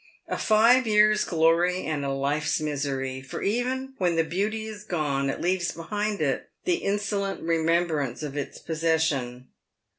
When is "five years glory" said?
0.35-1.85